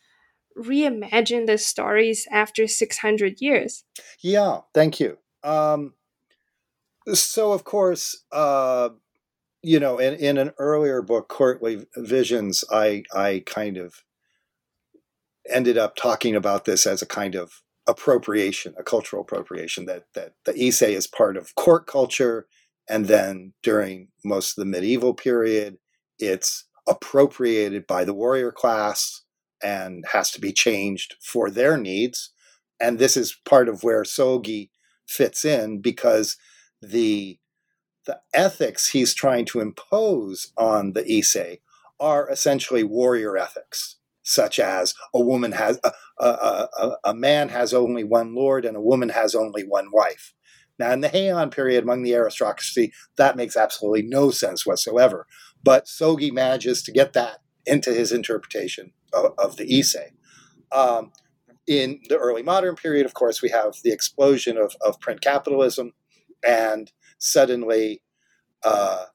[0.57, 3.83] reimagine the stories after 600 years?
[4.19, 5.17] Yeah, thank you.
[5.43, 5.93] Um,
[7.13, 8.89] so, of course, uh,
[9.61, 14.03] you know, in, in an earlier book, Courtly Visions, I, I kind of
[15.49, 20.33] ended up talking about this as a kind of appropriation, a cultural appropriation, that, that
[20.45, 22.47] the Ise is part of court culture.
[22.89, 25.77] And then during most of the medieval period,
[26.19, 29.23] it's appropriated by the warrior class
[29.61, 32.31] and has to be changed for their needs.
[32.79, 34.69] And this is part of where Sogi
[35.07, 36.37] fits in because
[36.81, 37.39] the
[38.05, 41.59] the ethics he's trying to impose on the Ise
[42.01, 47.73] are essentially warrior ethics, such as a woman has a, a, a, a man has
[47.73, 50.33] only one lord and a woman has only one wife.
[50.79, 55.27] Now, in the Heian period among the aristocracy, that makes absolutely no sense whatsoever.
[55.63, 59.95] But Sogi manages to get that into his interpretation of, of the Ise.
[60.71, 61.11] Um,
[61.67, 65.93] in the early modern period, of course, we have the explosion of, of print capitalism,
[66.45, 68.01] and suddenly,
[68.63, 69.05] uh,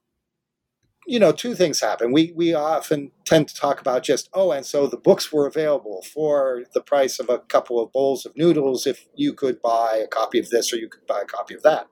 [1.08, 2.12] you know, two things happen.
[2.12, 6.02] We we often tend to talk about just oh, and so the books were available
[6.02, 10.06] for the price of a couple of bowls of noodles if you could buy a
[10.06, 11.88] copy of this or you could buy a copy of that.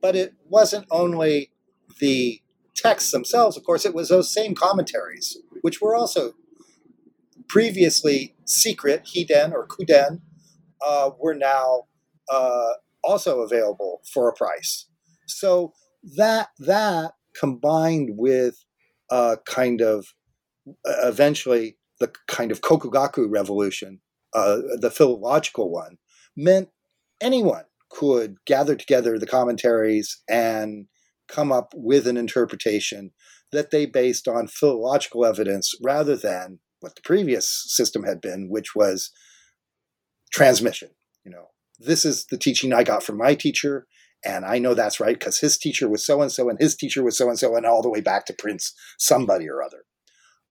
[0.00, 1.52] But it wasn't only
[2.00, 2.40] the
[2.74, 6.32] texts themselves, of course, it was those same commentaries, which were also
[7.46, 10.22] previously secret, hiden or kuden,
[10.84, 11.82] uh, were now
[12.30, 12.72] uh,
[13.04, 14.86] also available for a price.
[15.26, 15.74] So
[16.16, 18.64] that that combined with
[19.10, 20.06] uh, kind of
[20.86, 24.00] eventually the kind of kokugaku revolution,
[24.34, 25.98] uh, the philological one,
[26.36, 26.68] meant
[27.20, 30.86] anyone could gather together the commentaries and
[31.28, 33.12] come up with an interpretation
[33.52, 38.74] that they based on philological evidence rather than what the previous system had been, which
[38.74, 39.12] was
[40.32, 40.88] transmission.
[41.24, 43.86] You know, this is the teaching I got from my teacher,
[44.24, 47.02] and I know that's right because his teacher was so and so, and his teacher
[47.02, 49.84] was so and so, and all the way back to Prince somebody or other.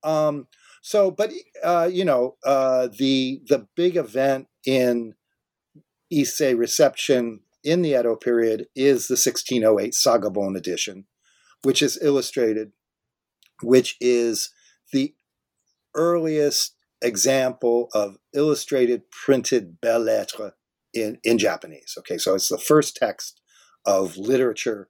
[0.04, 0.48] Um,
[0.82, 1.32] so, but
[1.64, 5.14] uh, you know, uh, the the big event in
[6.14, 11.06] Ise reception in the Edo period is the 1608 Sagabon edition,
[11.64, 12.72] which is illustrated,
[13.62, 14.52] which is
[14.92, 15.14] the
[15.96, 20.54] earliest example of illustrated printed belles lettres
[20.94, 21.96] in, in Japanese.
[22.00, 23.41] Okay, so it's the first text
[23.86, 24.90] of literature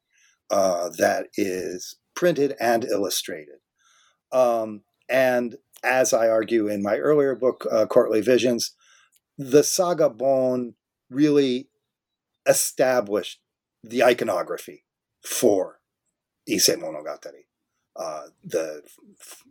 [0.50, 3.60] uh, that is printed and illustrated.
[4.32, 8.76] Um, and as I argue in my earlier book, uh, Courtly Visions,
[9.38, 10.74] the Sagabon
[11.10, 11.70] really
[12.46, 13.40] established
[13.84, 14.86] the iconography
[15.24, 15.80] for
[16.50, 17.46] Ise Monogatari.
[17.96, 18.84] Uh, the
[19.20, 19.44] f-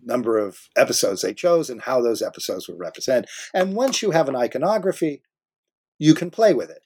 [0.00, 3.26] number of episodes they chose and how those episodes would represent.
[3.52, 5.22] And once you have an iconography,
[5.98, 6.82] you can play with it.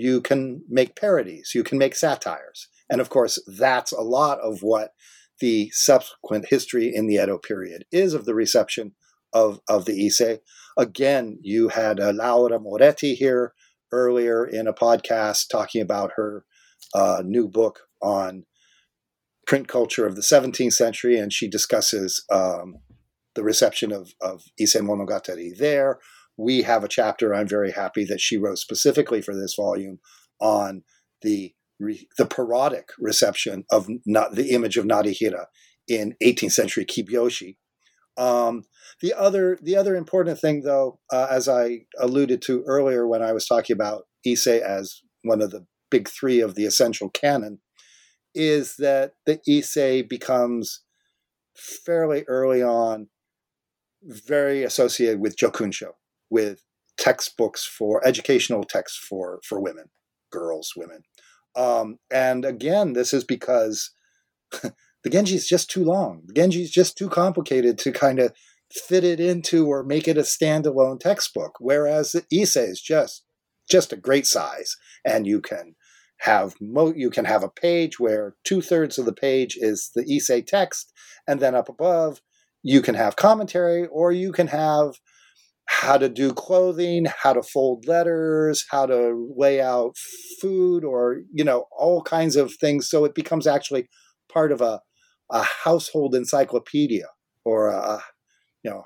[0.00, 2.68] You can make parodies, you can make satires.
[2.88, 4.94] And of course, that's a lot of what
[5.40, 8.92] the subsequent history in the Edo period is of the reception
[9.34, 10.38] of, of the Ise.
[10.78, 13.52] Again, you had uh, Laura Moretti here
[13.92, 16.46] earlier in a podcast talking about her
[16.94, 18.46] uh, new book on
[19.46, 22.76] print culture of the 17th century, and she discusses um,
[23.34, 25.98] the reception of, of Ise Monogatari there.
[26.40, 29.98] We have a chapter I'm very happy that she wrote specifically for this volume
[30.40, 30.82] on
[31.22, 31.54] the
[32.18, 35.46] the parodic reception of not, the image of Narihira
[35.88, 37.56] in 18th century Kibyoushi.
[38.16, 38.64] Um,
[39.00, 43.32] the other the other important thing, though, uh, as I alluded to earlier when I
[43.32, 47.60] was talking about Ise as one of the big three of the essential canon,
[48.34, 50.82] is that the Ise becomes
[51.56, 53.08] fairly early on
[54.02, 55.92] very associated with Jokunsho,
[56.30, 56.62] with
[56.98, 59.86] textbooks for educational texts for for women,
[60.30, 61.02] girls, women.
[61.56, 63.90] Um, and again, this is because
[64.52, 66.22] the Genji is just too long.
[66.26, 68.32] The Genji is just too complicated to kind of
[68.72, 71.52] fit it into or make it a standalone textbook.
[71.58, 73.24] Whereas the Ise is just
[73.68, 75.74] just a great size, and you can
[76.18, 80.04] have mo- you can have a page where two thirds of the page is the
[80.04, 80.92] Ise text,
[81.26, 82.20] and then up above
[82.62, 84.96] you can have commentary, or you can have
[85.70, 89.96] how to do clothing, how to fold letters, how to lay out
[90.40, 92.90] food, or you know all kinds of things.
[92.90, 93.88] So it becomes actually
[94.30, 94.80] part of a
[95.30, 97.06] a household encyclopedia
[97.44, 98.02] or a
[98.64, 98.84] you know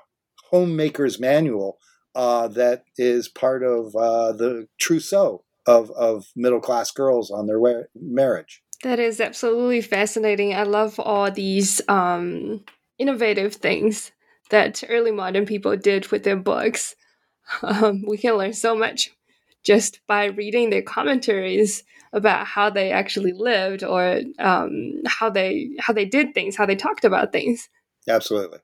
[0.51, 1.79] homemaker's manual
[2.13, 7.59] uh, that is part of uh, the trousseau of, of middle class girls on their
[7.59, 8.61] way, marriage.
[8.83, 10.53] That is absolutely fascinating.
[10.53, 12.63] I love all these um,
[12.99, 14.11] innovative things
[14.49, 16.95] that early modern people did with their books.
[17.61, 19.11] Um, we can learn so much
[19.63, 25.93] just by reading their commentaries about how they actually lived or um, how they how
[25.93, 27.69] they did things, how they talked about things.
[28.07, 28.59] Absolutely.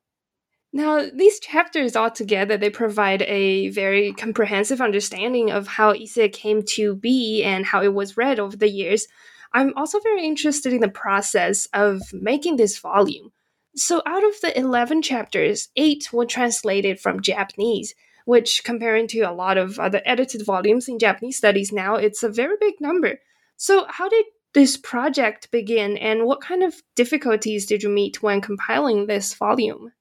[0.73, 6.95] Now, these chapters altogether, they provide a very comprehensive understanding of how Ise came to
[6.95, 9.07] be and how it was read over the years.
[9.53, 13.33] I'm also very interested in the process of making this volume.
[13.75, 19.31] So, out of the 11 chapters, 8 were translated from Japanese, which, comparing to a
[19.31, 23.19] lot of other edited volumes in Japanese studies now, it's a very big number.
[23.55, 28.41] So, how did this project begin, and what kind of difficulties did you meet when
[28.41, 29.93] compiling this volume?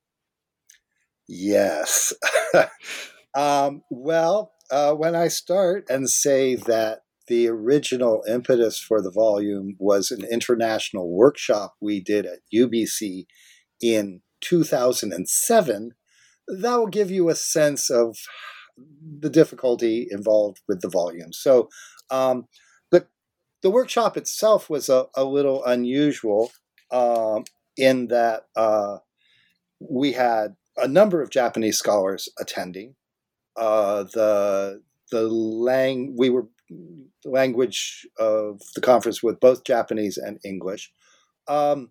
[1.28, 2.12] Yes.
[3.34, 9.76] um, well, uh, when I start and say that the original impetus for the volume
[9.78, 13.26] was an international workshop we did at UBC
[13.80, 15.92] in 2007,
[16.48, 18.16] that will give you a sense of
[19.18, 21.32] the difficulty involved with the volume.
[21.32, 21.68] So,
[22.10, 22.46] um,
[22.90, 23.06] the
[23.62, 26.50] the workshop itself was a, a little unusual
[26.90, 27.44] um,
[27.76, 28.98] in that uh,
[29.80, 32.94] we had a number of Japanese scholars attending.
[33.56, 36.46] Uh, the the lang we were
[37.24, 40.92] language of the conference with both Japanese and English.
[41.48, 41.90] Um,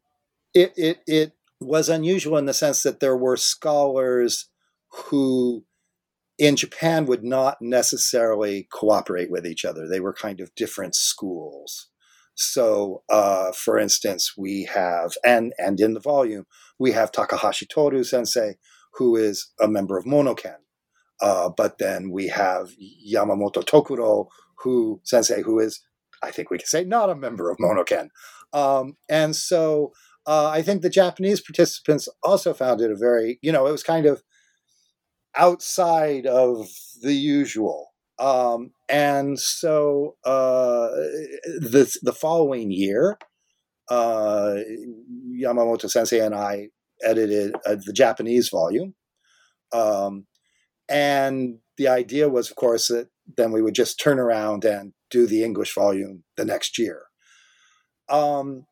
[0.54, 4.50] it, it it was unusual in the sense that there were scholars
[4.90, 5.66] who
[6.38, 9.88] in Japan would not necessarily cooperate with each other.
[9.88, 11.90] They were kind of different schools.
[12.36, 16.46] So, uh, for instance, we have, and and in the volume,
[16.80, 18.56] we have Takahashi Toru Sensei,
[18.94, 20.56] who is a member of Monoken.
[21.22, 22.70] Uh, but then we have
[23.06, 24.28] Yamamoto Tokuro,
[24.60, 25.82] who Sensei, who is,
[26.24, 28.08] I think we can say, not a member of Monoken.
[28.54, 29.92] Um, and so
[30.26, 33.84] uh, I think the Japanese participants also found it a very, you know, it was
[33.84, 34.24] kind of
[35.36, 36.68] outside of
[37.02, 37.94] the usual.
[38.20, 40.90] Um, and so uh,
[41.46, 43.18] the the following year,
[43.90, 44.58] uh,
[45.42, 46.68] Yamamoto Sensei and I
[47.02, 48.94] edited uh, the Japanese volume,
[49.72, 50.26] um,
[50.90, 55.26] and the idea was, of course, that then we would just turn around and do
[55.26, 57.04] the English volume the next year.
[58.10, 58.66] Um,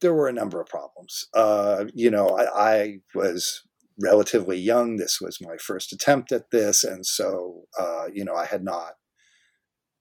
[0.00, 1.26] there were a number of problems.
[1.34, 3.62] Uh, you know, I, I was
[4.00, 4.96] relatively young.
[4.96, 8.94] This was my first attempt at this, and so uh, you know I had not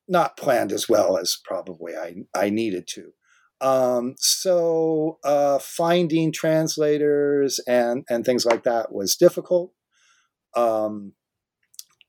[0.08, 3.13] not planned as well as probably I I needed to.
[3.62, 9.74] Um, so uh, finding translators and and things like that was difficult.
[10.56, 11.13] Um,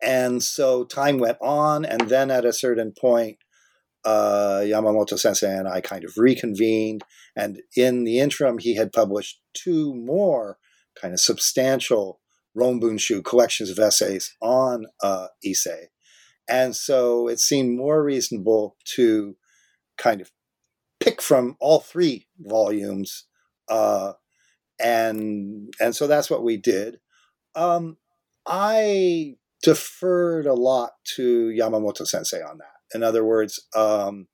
[0.03, 3.39] and so time went on, and then at a certain point,
[4.05, 7.03] uh, Yamamoto Sensei and I kind of reconvened.
[7.37, 10.59] And in the interim, he had published two more
[11.01, 12.21] kind of substantial
[12.57, 15.89] Ronbunshu collections of essays on uh, Ise.
[16.49, 19.37] And so it seemed more reasonable to
[19.97, 20.33] kind of
[20.99, 23.27] pick from all three volumes.
[23.69, 24.15] Uh,
[24.81, 26.99] and and so that's what we did.
[27.55, 27.99] Um,
[28.47, 32.80] I deferred a lot to Yamamoto Sensei on that.
[32.95, 34.27] In other words, um,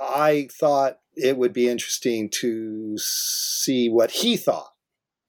[0.00, 4.72] I thought it would be interesting to see what he thought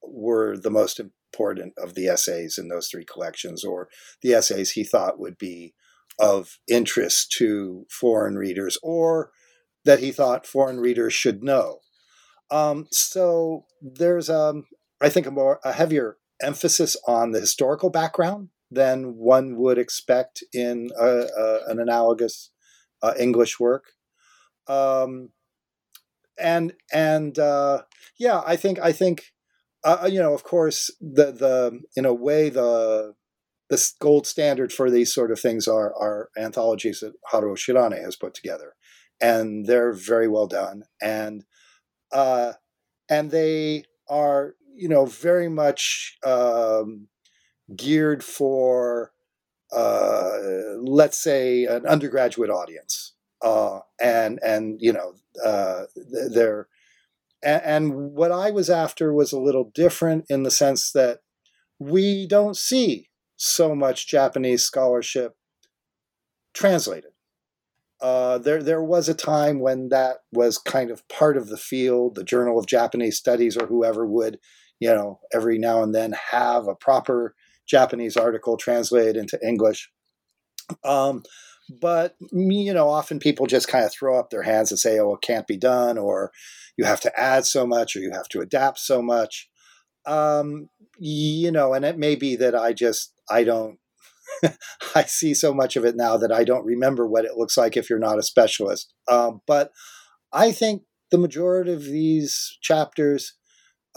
[0.02, 3.88] were the most important of the essays in those three collections, or
[4.22, 5.74] the essays he thought would be
[6.18, 9.30] of interest to foreign readers, or
[9.84, 11.80] that he thought foreign readers should know.
[12.50, 14.64] Um, so there's, um,
[15.00, 20.42] I think, a more a heavier emphasis on the historical background than one would expect
[20.52, 22.50] in a, a, an analogous
[23.02, 23.92] uh, English work.
[24.66, 25.30] Um,
[26.38, 27.82] and and uh,
[28.18, 29.32] yeah, I think I think
[29.84, 33.14] uh, uh, you know, of course, the the in a way the
[33.70, 38.16] the gold standard for these sort of things are are anthologies that Haruo Shirane has
[38.16, 38.74] put together,
[39.20, 41.44] and they're very well done, and
[42.12, 42.54] uh,
[43.08, 47.08] and they are you know very much um,
[47.74, 49.12] geared for
[49.72, 50.38] uh,
[50.82, 55.14] let's say an undergraduate audience, uh, and and you know
[55.44, 55.84] uh,
[56.32, 56.68] they're
[57.42, 61.20] and, what I was after was a little different in the sense that
[61.78, 65.36] we don't see so much Japanese scholarship
[66.54, 67.10] translated.
[68.00, 72.14] Uh, there, there was a time when that was kind of part of the field.
[72.14, 74.38] The Journal of Japanese Studies or whoever would,
[74.80, 77.34] you know, every now and then have a proper
[77.66, 79.90] Japanese article translated into English.
[80.84, 81.22] Um,
[81.80, 85.14] but you know, often people just kind of throw up their hands and say, "Oh,
[85.14, 86.30] it can't be done," or
[86.76, 89.48] "You have to add so much," or "You have to adapt so much."
[90.06, 93.78] Um, you know, and it may be that I just I don't
[94.94, 97.76] I see so much of it now that I don't remember what it looks like
[97.76, 98.92] if you're not a specialist.
[99.08, 99.72] Um, but
[100.32, 103.34] I think the majority of these chapters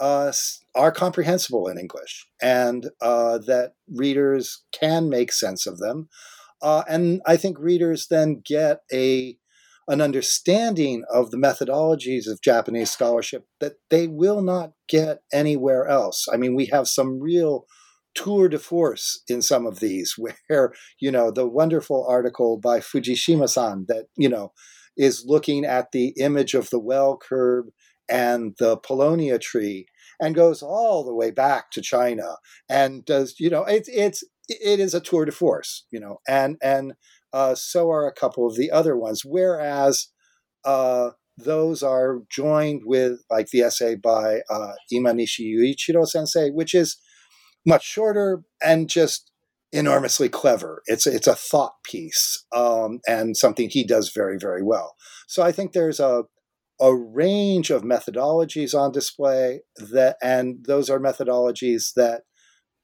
[0.00, 0.32] uh,
[0.74, 6.08] are comprehensible in English and uh, that readers can make sense of them.
[6.62, 9.36] Uh, and I think readers then get a
[9.88, 16.26] an understanding of the methodologies of Japanese scholarship that they will not get anywhere else.
[16.32, 17.66] I mean, we have some real
[18.14, 20.14] tour de force in some of these,
[20.48, 24.52] where, you know, the wonderful article by Fujishima san that, you know,
[24.96, 27.66] is looking at the image of the well curb
[28.10, 29.86] and the paulownia tree
[30.20, 32.36] and goes all the way back to China
[32.68, 36.56] and does, you know, it's, it's, it is a tour de force, you know, and,
[36.62, 36.94] and,
[37.32, 39.22] uh, so are a couple of the other ones.
[39.24, 40.08] Whereas
[40.64, 46.98] uh, those are joined with like the essay by uh, Imanishi Yuichiro sensei, which is
[47.66, 49.30] much shorter and just
[49.72, 50.82] enormously clever.
[50.86, 54.94] It's it's a thought piece um, and something he does very very well.
[55.28, 56.24] So I think there's a
[56.80, 62.22] a range of methodologies on display that, and those are methodologies that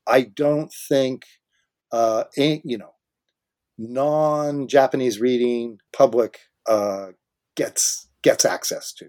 [0.06, 1.24] I don't think,
[1.92, 2.94] uh, you know,
[3.78, 7.08] non-Japanese reading public uh,
[7.56, 9.06] gets gets access to.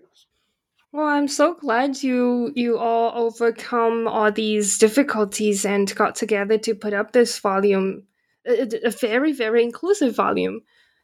[0.91, 6.75] Well, I'm so glad you you all overcome all these difficulties and got together to
[6.75, 8.03] put up this volume,
[8.45, 10.61] a, a very very inclusive volume.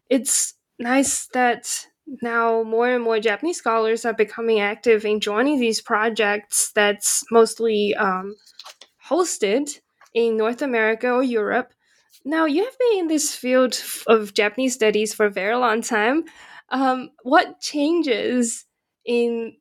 [0.10, 1.88] It's nice that
[2.22, 7.96] now more and more Japanese scholars are becoming active in joining these projects that's mostly
[7.96, 8.36] um,
[9.10, 9.80] hosted
[10.14, 11.74] in North America or Europe
[12.26, 16.24] now, you have been in this field of Japanese studies for a very long time.
[16.70, 18.66] Um, what changes
[19.06, 19.58] in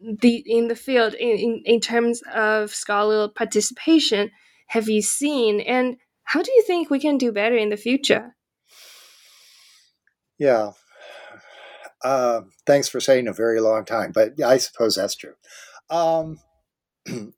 [0.00, 4.30] the in the field in, in, in terms of scholarly participation
[4.68, 8.36] have you seen, and how do you think we can do better in the future?
[10.38, 10.72] Yeah.
[12.04, 15.34] Uh, thanks for saying a very long time, but I suppose that's true.
[15.88, 16.38] Um,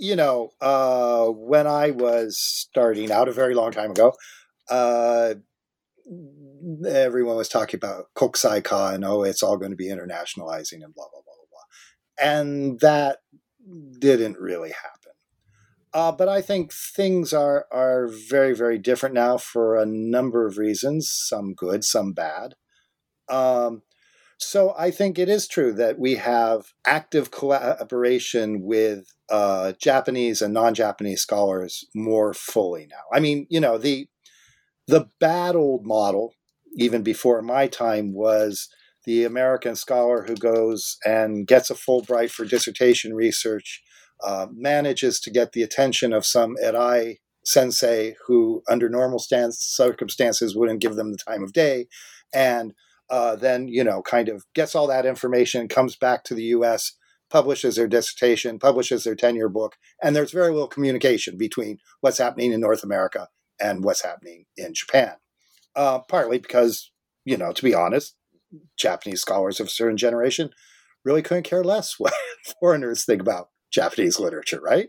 [0.00, 4.14] you know, uh, when I was starting out a very long time ago,
[4.70, 5.34] uh,
[6.88, 11.06] everyone was talking about kokusai and oh, it's all going to be internationalizing and blah
[11.12, 13.18] blah blah blah blah, and that
[13.98, 15.12] didn't really happen.
[15.92, 20.56] Uh, but I think things are are very very different now for a number of
[20.56, 21.10] reasons.
[21.10, 22.54] Some good, some bad.
[23.28, 23.82] Um,
[24.38, 30.54] so I think it is true that we have active collaboration with uh, Japanese and
[30.54, 33.02] non-Japanese scholars more fully now.
[33.12, 34.08] I mean, you know, the
[34.86, 36.34] the bad old model,
[36.76, 38.68] even before my time, was
[39.04, 43.82] the American scholar who goes and gets a Fulbright for dissertation research,
[44.24, 50.56] uh, manages to get the attention of some Erai sensei who, under normal stance, circumstances,
[50.56, 51.86] wouldn't give them the time of day,
[52.32, 52.72] and
[53.10, 56.92] uh, then you know kind of gets all that information, comes back to the U.S.,
[57.30, 62.52] publishes their dissertation, publishes their tenure book, and there's very little communication between what's happening
[62.52, 63.28] in North America
[63.60, 65.14] and what's happening in Japan.
[65.76, 66.90] Uh, partly because,
[67.24, 68.16] you know, to be honest,
[68.76, 70.50] Japanese scholars of a certain generation
[71.04, 72.14] really couldn't care less what
[72.60, 74.88] foreigners think about Japanese literature, right?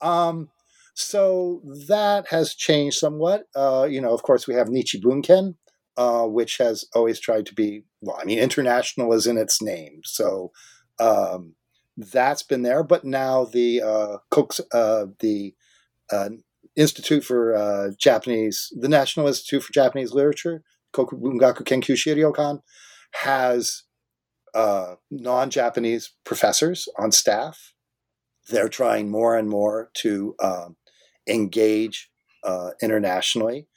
[0.00, 0.48] Um,
[0.94, 3.44] so that has changed somewhat.
[3.54, 5.56] Uh, you know, of course, we have Nichi Bunken,
[5.96, 10.00] uh, which has always tried to be, well, I mean, international is in its name.
[10.04, 10.52] So
[10.98, 11.54] um,
[11.96, 12.82] that's been there.
[12.82, 15.54] But now the uh, Cooks, uh, the
[16.10, 16.30] uh,
[16.76, 20.62] Institute for uh, Japanese, the National Institute for Japanese Literature,
[20.94, 22.60] Kokubungaku Kenkyu Shiryokan,
[23.22, 23.84] has
[24.54, 27.72] uh, non-Japanese professors on staff.
[28.48, 30.76] They're trying more and more to um,
[31.28, 32.10] engage
[32.82, 33.68] internationally.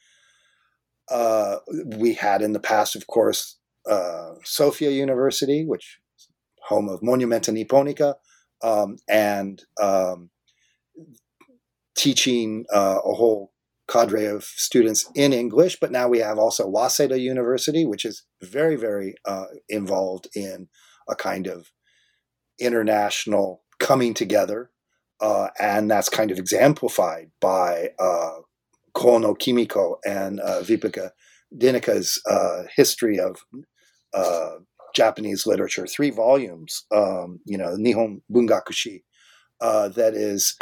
[1.09, 3.57] Uh, we had in the past, of course,
[3.89, 6.27] uh, Sophia University, which is
[6.63, 8.15] home of Monumenta Nipponica,
[8.61, 10.29] um, and um,
[11.95, 13.51] teaching uh, a whole
[13.89, 15.77] cadre of students in English.
[15.79, 20.67] But now we have also Waseda University, which is very, very uh, involved in
[21.07, 21.71] a kind of
[22.59, 24.71] international coming together.
[25.19, 28.35] Uh, and that's kind of exemplified by uh,
[28.97, 31.11] Kono Kimiko and uh, Wiebke
[31.55, 33.37] Denecke's uh, history of
[34.11, 34.55] uh,
[34.95, 39.03] Japanese literature, three volumes, um, you know, Nihon Bungakushi,
[39.61, 40.57] uh, that is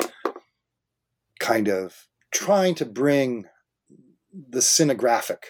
[1.39, 3.45] kind of trying to bring
[4.49, 5.43] the Sinographic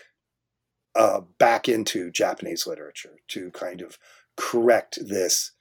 [0.95, 3.97] uh, back into Japanese literature to kind of
[4.37, 5.53] correct this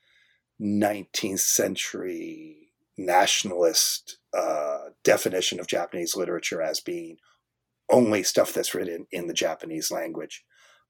[0.60, 2.63] 19th century
[2.96, 7.16] nationalist uh, definition of Japanese literature as being
[7.90, 10.44] only stuff that's written in the Japanese language.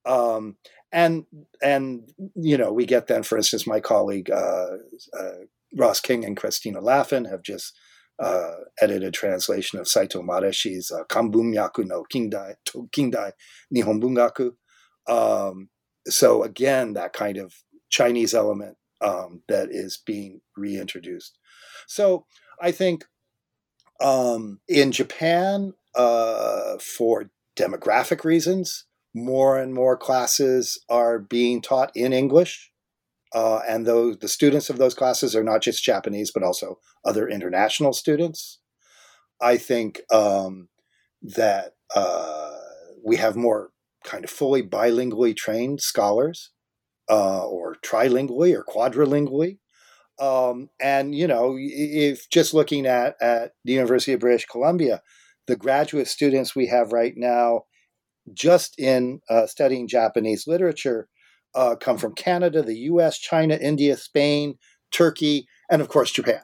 [0.07, 0.57] Um,
[0.93, 1.25] and
[1.63, 4.77] and you know we get then, for instance, my colleague uh,
[5.19, 5.45] uh,
[5.77, 7.77] Ross King and Christina Laffin have just
[8.19, 13.33] uh, edited translation of Saito Mareshi's uh, no Kindai, Kindai
[13.75, 14.53] Nihon Bungaku.
[15.09, 15.69] Um,
[16.07, 17.55] so again, that kind of
[17.91, 21.39] Chinese element um, that is being reintroduced.
[21.87, 22.27] So
[22.61, 23.05] I think
[24.01, 32.13] um, in Japan, uh, for demographic reasons, more and more classes are being taught in
[32.13, 32.73] English.
[33.33, 37.29] Uh, and those the students of those classes are not just Japanese, but also other
[37.29, 38.61] international students.
[39.41, 40.69] I think um,
[41.23, 42.53] that uh,
[43.05, 43.71] we have more
[44.05, 46.51] kind of fully bilingually trained scholars,
[47.09, 49.59] uh, or trilingually or quadrilingually.
[50.19, 55.03] Um, and you know, if just looking at at the University of British Columbia,
[55.47, 57.63] the graduate students we have right now,
[58.33, 61.09] just in uh, studying Japanese literature,
[61.55, 64.57] uh, come from Canada, the US, China, India, Spain,
[64.93, 66.43] Turkey, and of course, Japan.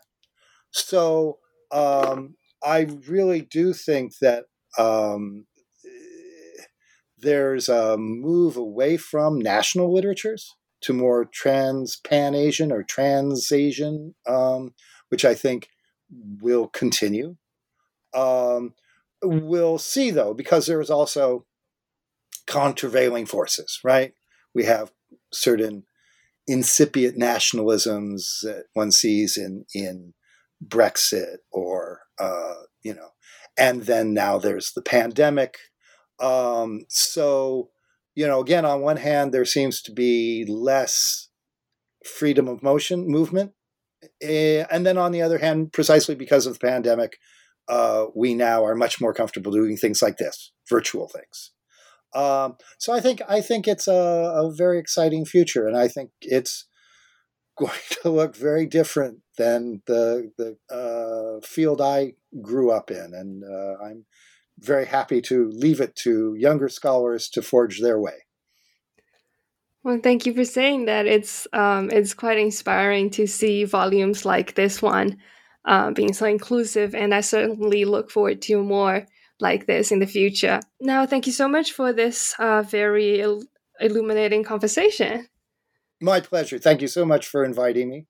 [0.73, 1.39] So
[1.71, 4.45] um, I really do think that
[4.79, 5.47] um,
[7.23, 14.15] there's a move away from national literatures to more trans pan Asian or trans Asian,
[14.27, 14.75] um,
[15.09, 15.69] which I think
[16.41, 17.37] will continue.
[18.15, 18.75] Um,
[19.23, 21.47] we'll see though, because there is also
[22.47, 24.15] countervailing forces, right?
[24.55, 24.93] We have
[25.33, 25.85] certain
[26.47, 30.15] incipient nationalisms that one sees in in
[30.67, 33.11] Brexit or uh, you know,
[33.57, 35.59] and then now there's the pandemic.
[36.21, 37.71] Um, so
[38.15, 41.29] you know, again, on one hand, there seems to be less
[42.05, 43.53] freedom of motion movement,
[44.21, 47.19] eh, and then on the other hand, precisely because of the pandemic,
[47.69, 51.53] uh, we now are much more comfortable doing things like this, virtual things.
[52.13, 56.11] Um, so I think I think it's a, a, very exciting future, and I think
[56.21, 56.67] it's
[57.59, 63.45] going to look very different than the the uh, field I grew up in, and
[63.45, 64.07] uh, I'm
[64.61, 68.27] very happy to leave it to younger scholars to forge their way.
[69.83, 71.07] Well, thank you for saying that.
[71.07, 75.17] It's um, it's quite inspiring to see volumes like this one
[75.65, 79.07] uh, being so inclusive, and I certainly look forward to more
[79.41, 80.61] like this in the future.
[80.81, 83.45] Now, thank you so much for this uh, very il-
[83.81, 85.29] illuminating conversation.
[86.01, 86.59] My pleasure.
[86.59, 88.07] Thank you so much for inviting me.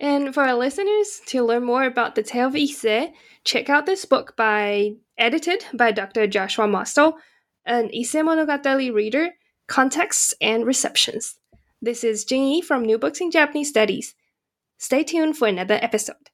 [0.00, 3.12] And for our listeners, to learn more about the tale of Ise,
[3.44, 6.26] check out this book by edited by Dr.
[6.26, 7.14] Joshua Mostow,
[7.64, 9.30] an Ise Monogatari reader,
[9.68, 11.38] contexts and receptions.
[11.80, 14.14] This is Jingyi from New Books in Japanese Studies.
[14.78, 16.31] Stay tuned for another episode.